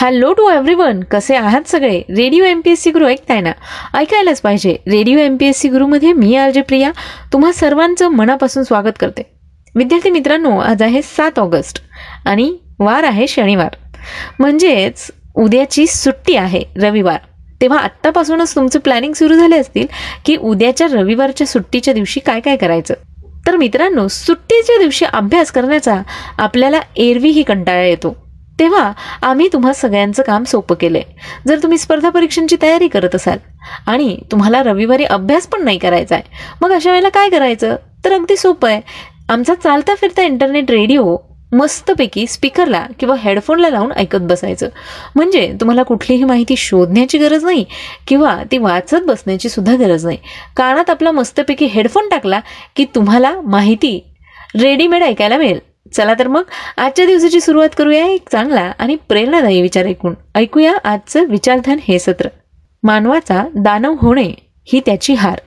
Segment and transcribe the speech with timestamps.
[0.00, 1.98] Hello to everyone कसे आहात सगळे?
[1.98, 3.52] Radio M P S C Guru ऐकताय ना
[3.94, 4.72] ऐकायलाच पाहिजे.
[4.72, 6.90] Radio M P S C गुरुमध्ये मी आर जे प्रिया.
[7.32, 9.22] तुम्हा सर्वांचं मनापासून स्वागत करते.
[9.74, 11.82] विद्यार्थी मित्रांनो आज आहे सात ऑगस्ट
[12.24, 13.76] आणि वार आहे शनिवार.
[14.38, 17.18] म्हणजेच उद्याची सुट्टी आहे रविवार.
[17.60, 19.86] तेव्हा आत्तापासूनच तुमचं प्लॅनिंग सुरू झाले असतील
[20.24, 22.94] की उद्याच्या रविवारच्या सुट्टीच्या दिवशी काय काय करायचं?
[23.46, 26.02] तर मित्रांनो सुट्टीच्या दिवशी अभ्यास करण्याचा
[26.38, 28.19] आपल्याला एरवीही कंटाळा येतो.
[28.60, 28.92] तेव्हा
[29.22, 31.02] आम्ही तुम्हा सगळ्यांचं काम सोपं केलंय.
[31.46, 33.38] जर तुम्ही स्पर्धा परीक्षांची तयारी करत असाल
[33.86, 37.76] आणि तुम्हाला रविवारी अभ्यास पण नाही करायचा आहे मग अशा वेळेला काय करायचं?
[38.04, 38.80] तर अगदी सोपं आहे.
[39.28, 41.16] आमचा चालता फिरता इंटरनेट रेडिओ
[41.52, 44.68] मस्तपैकी स्पीकरला किंवा हेडफोनला लावून ऐकत बसायचं.
[45.14, 47.64] म्हणजे तुम्हाला कुठलीही माहिती शोधण्याची गरज नाही
[48.06, 50.18] किंवा ती वाचत बसण्याची सुद्धा गरज नाही.
[50.56, 52.40] कानात आपला मस्तपैकी हेडफोन टाकला
[52.76, 53.98] की तुम्हाला माहिती
[54.60, 55.58] रेडीमेड ऐकायला मिळेल.
[55.92, 56.42] चला तर मग
[56.76, 60.14] आजच्या दिवसाची सुरुवात करूया एक चांगला आणि प्रेरणादायी विचार ऐकून.
[60.34, 62.28] ऐकूया आजचं विचारधन हे सत्र.
[62.82, 65.38] मानवाचा दानव होणे ही त्याची हार.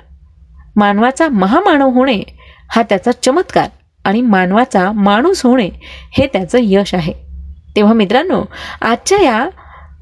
[0.75, 2.21] मानवाचा महामानव होणे
[2.69, 3.69] हा त्याचा चमत्कार
[4.05, 5.69] आणि मानवाचा माणूस होणे
[6.17, 7.13] हे त्याचं यश आहे.
[7.75, 8.43] तेव्हा मित्रांनो
[8.81, 9.49] आजच्या या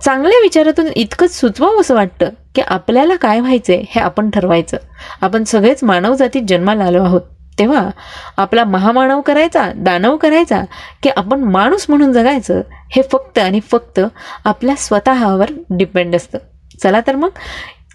[0.05, 4.77] चांगल्या विचारातून इतकंच सुचवावं असं वाटतं की आपल्याला काय व्हायचंय हे आपण ठरवायचं.
[5.21, 7.21] आपण सगळेच मानवजातीत जन्माला आलो आहोत.
[7.59, 7.89] तेव्हा
[8.37, 10.61] आपला महामानव करायचा दानव करायचा
[11.03, 13.99] की आपण माणूस म्हणून जगायचं हे फक्त आणि फक्त
[14.45, 16.37] आपल्या स्वतःवर डिपेंड असतं.
[16.83, 17.29] चला तर मग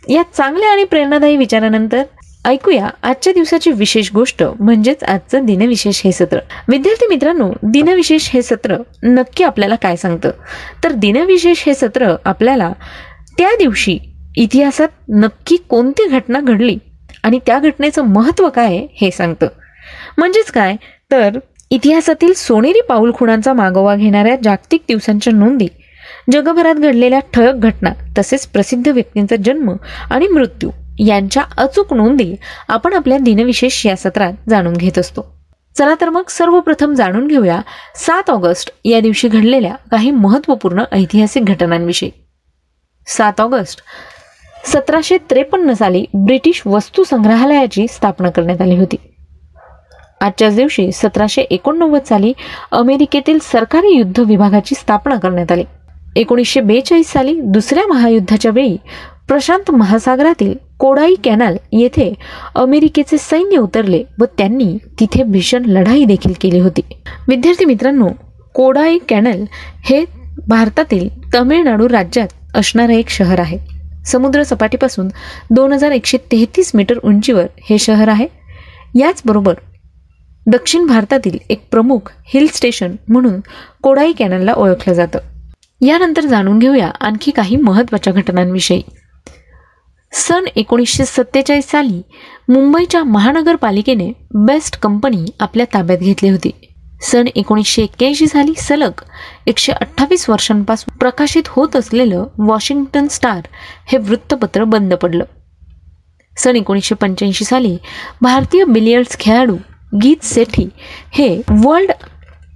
[0.09, 2.03] या चांगल्या आणि प्रेरणादायी विचारानंतर
[2.45, 6.39] ऐकूया आजच्या दिवसाची विशेष गोष्ट म्हणजेच आजचं दिनविशेष हे सत्र.
[6.69, 10.31] विद्यार्थी मित्रांनो दिनविशेष हे सत्र नक्की आपल्याला काय सांगतं?
[10.85, 12.73] तर दिनविशेष हे सत्र आपल्याला
[13.39, 13.99] त्या दिवशी
[14.37, 16.79] इतिहासात नक्की कोणती घटना घडली?
[17.27, 19.47] आणि त्या घटनेचं महत्त्व काय हे सांगतं.
[20.19, 20.77] म्हणजेच काय?
[21.11, 21.39] तर
[21.71, 25.69] इतिहासातील सोनेरी पाऊल खुणांचा मागोवा घेणाऱ्या जागतिक दिवसांच्या नोंदी
[26.33, 29.73] जगभरात घडलेल्या ठळक घटना तसेच प्रसिद्ध व्यक्तींचा जन्म
[30.11, 32.35] आणि मृत्यू यांच्या अचूक नोंदी
[32.69, 35.27] आपण आपल्या दिनविशेष या सत्रात जाणून घेत असतो.
[35.77, 37.61] चला तर मग सर्वप्रथम जाणून घेऊया
[37.97, 42.11] सात ऑगस्ट या दिवशी घडलेल्या काही महत्त्वपूर्ण ऐतिहासिक घटनांविषयी.
[43.07, 43.81] सात ऑगस्ट
[44.67, 48.97] सतराशे त्रेपन्न साली ब्रिटिश वस्तू संग्रहालयाची स्थापना करण्यात आली होती.
[50.21, 52.33] आजच्याच दिवशी सतराशे एकोणनव्वद साली
[52.73, 55.65] अमेरिकेतील सरकारी युद्ध विभागाची स्थापना करण्यात आली.
[56.17, 58.77] एकोणीसशे बेचाळीस साली दुसऱ्या महायुद्धाच्या वेळी
[59.29, 62.15] प्रशांत महासागरातील कोडाई कॅनल येथे
[62.55, 66.81] अमेरिकेचे सैन्य उतरले व त्यांनी तिथे भीषण लढाई देखील केली होती.
[67.29, 68.09] विद्यार्थी मित्रांनो
[68.55, 69.45] कोडाई कॅनल
[69.85, 70.05] हे
[70.49, 73.76] भारतातील तमिळनाडू राज्यात असणारं एक शहर आहे.
[74.07, 75.09] समुद्र सपाटीपासून
[75.51, 78.29] दोन हजार एकशे तेहतीस मीटर उंचीवर हे शहर आहे.
[78.95, 79.55] याचबरोबर
[80.47, 83.41] दक्षिण भारतातील एक प्रमुख हिल स्टेशन म्हणून
[83.83, 85.19] कोडाई कॅनलला ओळखलं जातं.
[85.87, 88.83] यानंतर जाणून घेऊया आणखी काही महत्त्वाच्या घटनांविषयी.
[90.13, 92.03] सन एकोणीसशे सत्तेचाळीस साली
[92.49, 96.51] मुंबईच्या महानगरपालिकेने बेस्ट कंपनी आपल्या ताब्यात घेतली होती.
[97.03, 99.01] सन एकोणीसशे एक्क्याऐंशी साली सलग
[99.47, 103.41] एकशे अठ्ठावीस वर्षांपासून प्रकाशित होत असलेलं वॉशिंग्टन स्टार
[103.87, 105.25] हे वृत्तपत्र बंद पडलं.
[106.37, 107.77] सन एकोणीसशे पंच्याऐंशी साली
[108.23, 109.57] भारतीय बिलियर्ड्स खेळाडू
[110.03, 110.69] गीत सेठी
[111.13, 111.93] हे वर्ल्ड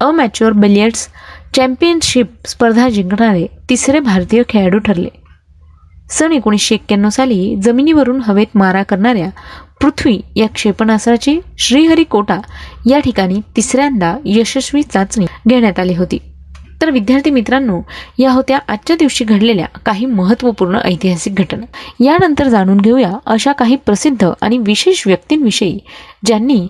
[0.00, 1.08] अमॅच्युअर बिलियर्ड्स
[1.56, 5.08] चॅम्पियनशिप स्पर्धा जिंकणारे तिसरे भारतीय खेळाडू ठरले.
[6.10, 9.30] सन एकोणीसशे एक्क्याण्णव साली जमिनीवरून हवेत मारा करणाऱ्या
[9.80, 12.40] पृथ्वी या क्षेपणास्त्राची श्रीहरिकोटा
[12.86, 16.18] या ठिकाणी तिसऱ्यांदा यशस्वी चाचणी घेण्यात आली होती.
[16.82, 17.80] तर विद्यार्थी मित्रांनो
[18.18, 21.66] या होत्या आजच्या दिवशी घडलेल्या काही महत्त्वपूर्ण ऐतिहासिक घटना.
[22.04, 25.78] यानंतर जाणून घेऊया अशा काही प्रसिद्ध आणि विशेष व्यक्तींविषयी
[26.24, 26.66] ज्यांनी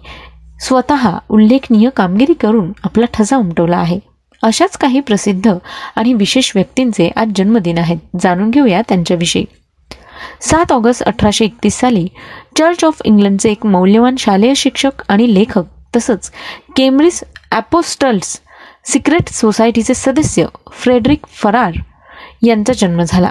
[0.61, 3.99] स्वतः उल्लेखनीय कामगिरी करून आपला ठसा उमटवला आहे.
[4.43, 5.53] अशाच काही प्रसिद्ध
[5.97, 7.99] आणि विशेष व्यक्तींचे आज जन्मदिन आहेत.
[8.23, 9.45] जाणून घेऊया त्यांच्याविषयी.
[10.41, 12.07] सात ऑगस्ट अठराशे एकतीस साली
[12.59, 15.65] चर्च ऑफ इंग्लंडचे एक मौल्यवान शालेय शिक्षक आणि लेखक
[15.97, 16.31] तसंच
[16.77, 17.21] केम्ब्रिज
[17.51, 18.39] ॲपोस्टल्स
[18.93, 21.73] सिक्रेट सोसायटीचे सदस्य फ्रेडरिक फरार
[22.43, 23.31] यांचा जन्म झाला.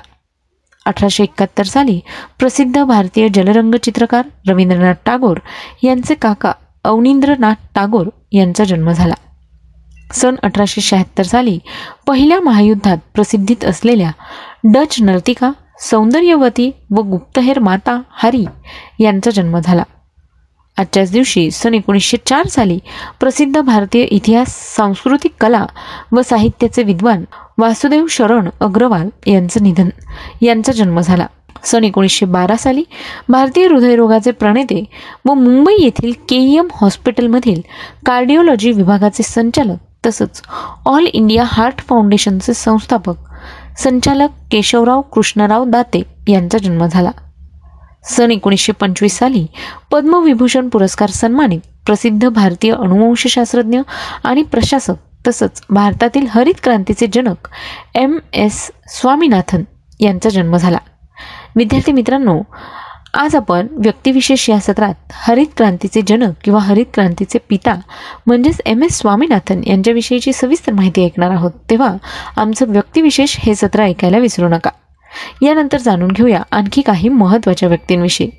[0.85, 1.99] अठराशे एकाहत्तर साली
[2.39, 5.37] प्रसिद्ध भारतीय जलरंग चित्रकार रवींद्रनाथ टागोर
[5.83, 6.51] यांचे काका
[6.83, 9.13] अवनींद्रनाथ टागोर यांचा जन्म झाला.
[10.11, 11.57] सन अठराशे शहात्तर साली
[12.07, 14.11] पहिल्या महायुद्धात प्रसिद्धीत असलेल्या
[14.73, 15.51] डच नर्तिका
[15.81, 18.43] सौंदर्यवती व गुप्तहेर माता हरी
[18.99, 19.83] यांचा जन्म झाला.
[20.77, 22.77] आजच्याच दिवशी सन एकोणीसशे चार साली
[23.19, 25.65] प्रसिद्ध भारतीय इतिहास सांस्कृतिक कला
[26.11, 27.23] व साहित्याचे विद्वान
[27.57, 29.89] वासुदेव शरण अग्रवाल यांचं निधन
[30.41, 31.25] यांचा जन्म झाला.
[31.63, 32.83] सन एकोणीसशे बारा साली
[33.29, 34.83] भारतीय हृदयरोगाचे प्रणेते
[35.25, 37.61] व मुंबई येथील के ई एम हॉस्पिटलमधील
[38.05, 40.41] कार्डिओलॉजी विभागाचे संचालक तसंच
[40.85, 43.15] ऑल इंडिया हार्ट फाउंडेशनचे संस्थापक
[43.77, 47.11] संचालक केशवराव कृष्णराव दाते यांचा जन्म झाला.
[48.03, 49.45] सन एकोणीसशे पंचवीस साली
[49.91, 53.79] पद्मविभूषण पुरस्कार सन्मानित प्रसिद्ध भारतीय अणुवंशशास्त्रज्ञ
[54.23, 57.47] आणि प्रशासक तसंच भारतातील हरित क्रांतीचे जनक
[57.95, 59.63] एम एस स्वामीनाथन
[59.99, 60.77] यांचा जन्म झाला.
[61.55, 62.41] विद्यार्थी मित्रांनो
[63.13, 67.75] आज आपण व्यक्तिविशेष या सत्रात हरित क्रांतीचे जनक किंवा हरित क्रांतीचे पिता
[68.27, 71.51] म्हणजेच एम एस स्वामीनाथन यांच्याविषयीची सविस्तर माहिती ऐकणार आहोत.
[71.69, 71.95] तेव्हा
[72.37, 74.69] आमचं व्यक्तिविशेष हे सत्र ऐकायला विसरू नका.
[75.41, 78.29] यानंतर जाणून घेऊया आणखी काही महत्त्वाच्या व्यक्तींविषयी.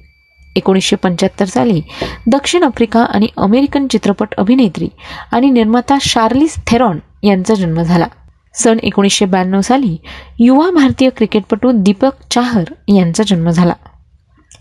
[0.57, 1.81] एकोणीसशे पंच्याहत्तर साली
[2.27, 4.89] दक्षिण आफ्रिका आणि अमेरिकन चित्रपट अभिनेत्री
[5.33, 8.07] आणि निर्माता शार्लिस थेरॉन यांचा जन्म झाला.
[8.55, 9.97] सन एकोणीसशे ब्याण्णव साली
[10.39, 13.73] युवा भारतीय क्रिकेटपटू दीपक चाहर यांचा जन्म झाला.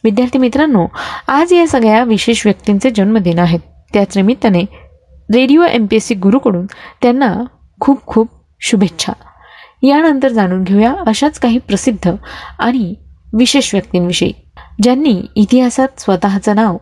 [0.03, 0.85] विद्यार्थी मित्रांनो
[1.27, 3.59] आज या सगळ्या विशेष व्यक्तींचे जन्मदिन आहेत.
[3.93, 4.61] त्याच निमित्ताने
[5.33, 6.65] radio M P S C गुरुकडून
[7.01, 7.35] त्यांना
[7.79, 8.29] खूप खूप
[8.61, 9.13] शुभेच्छा.
[9.83, 12.11] यानंतर जाणून घेऊया अशाच काही प्रसिद्ध
[12.59, 12.93] आणि
[13.33, 14.31] विशेष व्यक्तींविषयी
[14.81, 16.77] ज्यांनी इतिहासात स्वतःचं नाव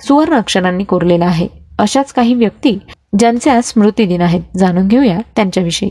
[0.00, 1.48] सुवर्ण अक्षरांनी कोरलेलं आहे.
[1.78, 2.78] अशाच काही व्यक्ती
[3.18, 4.40] ज्यांच्या स्मृतिदिन आहेत.
[4.56, 5.90] जाणून घेऊया त्यांच्याविषयी.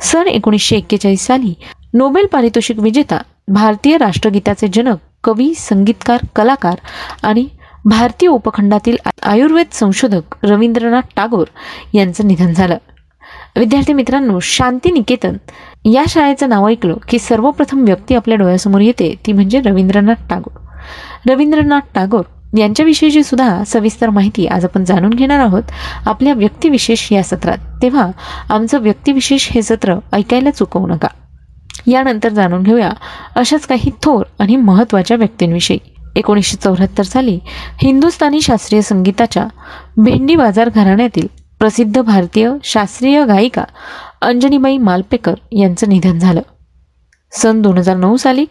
[0.00, 1.54] सन एकोणीसशे एक्केचाळीस साली
[1.94, 6.74] नोबेल पारितोषिक विजेता भारतीय राष्ट्रगीताचे जनक कवी संगीतकार कलाकार
[7.22, 7.46] आणि
[7.84, 11.46] भारतीय उपखंडातील आयुर्वेद संशोधक रवींद्रनाथ टागोर
[11.94, 12.76] यांचं निधन झालं.
[13.56, 15.36] विद्यार्थी मित्रांनो शांती निकेतन
[15.84, 20.60] या शाळेचं नाव ऐकलं की सर्वप्रथम व्यक्ती आपल्या डोळ्यासमोर येते ती म्हणजे रवींद्रनाथ टागोर.
[21.30, 22.22] रवींद्रनाथ टागोर
[22.58, 25.62] यांच्याविषयीची सुद्धा सविस्तर माहिती आज आपण जाणून घेणार आहोत
[26.06, 27.58] आपल्या व्यक्तिविशेष या सत्रात.
[27.82, 28.10] तेव्हा
[28.50, 31.08] आमचं व्यक्तिविशेष हे सत्र ऐकायला चुकवू नका.
[31.86, 32.90] यानंतर जाणून घेऊया.
[33.36, 35.78] अशाच काही थोर आणि महत्त्वाच्या व्यक्तींविषयी.
[36.16, 37.38] एकोणीसशे चौऱ्याहत्तर साली
[37.82, 39.46] हिंदुस्थानी शास्त्रीय संगीताच्या
[39.96, 41.26] भेंडी बाजार घराण्यातील
[41.58, 43.64] प्रसिद्ध भारतीय शास्त्रीय गायिका
[44.22, 46.40] अंजनीबाई मालपेकर यांचं निधन झालं.
[47.32, 48.44] सन दोन हजार नऊ साली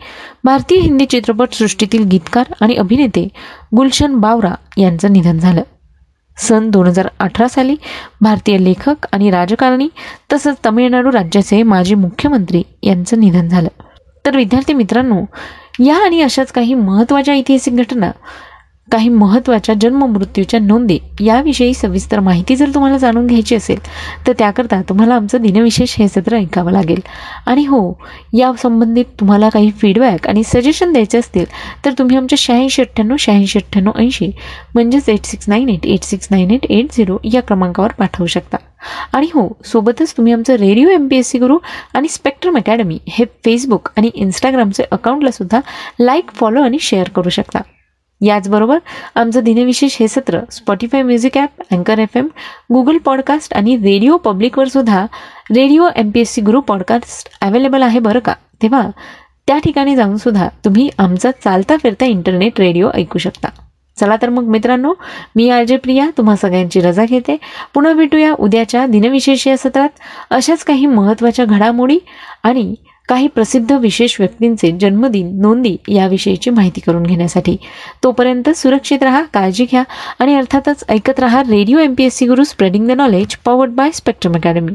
[0.44, 3.27] भारतीय हिंदी चित्रपटसृष्टीतील गीतकार आणि अभिनेते
[3.75, 5.62] गुलशन बावरा यांचं निधन झालं.
[6.38, 7.75] सन दोन हजार अठरा साली
[8.21, 9.88] भारतीय लेखक आणि राजकारणी
[10.33, 13.68] तसंच तमिळनाडू राज्याचे माजी मुख्यमंत्री यांचं निधन झालं.
[14.25, 15.21] तर विद्यार्थी मित्रांनो
[15.85, 18.12] या आणि अशाच काही महत्त्वाच्या ऐतिहासिक घटना
[18.88, 23.80] काही महत्त्वाच्या जन्म मृत्यूच्या नोंदी याविषयी सविस्तर माहिती जर तुम्हाला जाणून घ्यायची असेल
[24.27, 27.00] तर त्याकरता तुम्हाला आमचं दिनविशेष हे सत्र ऐकावं लागेल.
[27.47, 27.80] आणि हो
[28.33, 31.45] या संबंधित तुम्हाला काही फीडबॅक आणि सजेशन द्यायचे असतील
[31.85, 34.31] तर तुम्ही आमच्या शहाऐंशी अठ्ठ्याण्णव शहाऐंशी अठ्ठ्याण्णव ऐंशी
[34.75, 38.57] म्हणजेच eight six nine eight eight six nine eight eight zero या क्रमांकावर पाठवू शकता.
[39.13, 41.57] आणि हो सोबतच तुम्ही आमचं radio M P S C Guru
[41.94, 45.59] आणि स्पेक्ट्रम अकॅडमी हे फेसबुक आणि इंस्टाग्रामचे अकाउंटला सुद्धा
[46.00, 47.62] लाईक फॉलो आणि शेअर करू शकता.
[48.24, 48.80] याचबरोबर
[49.16, 52.28] आमचं दिनविशेष हे सत्र स्पॉटीफाय म्युझिक ॲप अँकर एफ एम
[52.74, 55.04] गुगल पॉडकास्ट आणि रेडिओ पब्लिकवर सुद्धा
[55.52, 58.34] radio M P S C Guru podcast available आहे बरं का?
[58.62, 58.90] तेव्हा
[59.48, 63.50] त्या ठिकाणी जाऊन सुद्धा तुम्ही आमचा चालता फिरता इंटरनेट रेडिओ ऐकू शकता.
[64.00, 64.94] चला तर मग मित्रांनो
[65.36, 67.38] मी आरजे प्रिया तुम्हा सगळ्यांची रजा घेते.
[67.74, 69.90] पुन्हा भेटूया उद्याच्या दिनविशेष या सत्रात.
[70.30, 72.00] अशाच काही महत्त्वाच्या घडामोडी
[72.44, 72.74] आणि
[73.10, 77.58] काही प्रसिद्ध विशेष व्यक्तींचे जन्मदिन नोंदी याविषयीची माहिती करून घेण्यासाठी.
[78.04, 79.84] तोपर्यंत सुरक्षित राहा काळजी घ्या
[80.20, 83.92] आणि अर्थातच ऐकत राहा radio M P S C Guru spreading the knowledge powered by
[83.92, 84.74] spectrum academy